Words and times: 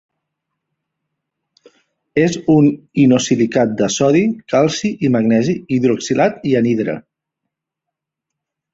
És 2.21 2.39
un 2.55 2.71
inosilicat 3.05 3.77
de 3.83 3.91
sodi, 3.99 4.25
calci 4.55 4.93
i 5.09 5.15
magnesi, 5.19 5.59
hidroxilat 5.77 6.45
i 6.55 6.59
anhidre. 6.65 7.01